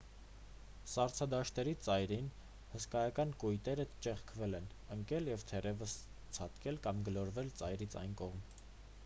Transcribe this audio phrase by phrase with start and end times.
[0.91, 2.29] սառցադաշտերի ծայրին
[2.71, 5.95] հսկայական կույտերը ճեղքվել են ընկել և թերևս
[6.39, 8.45] ցատկել կամ գլորվել ծայրից այն կողմ